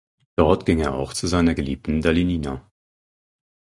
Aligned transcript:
Dort 0.35 0.65
ging 0.65 0.79
er 0.79 0.95
auch 0.95 1.13
zu 1.13 1.27
seiner 1.27 1.53
Geliebten 1.53 2.01
Dalinina. 2.01 2.67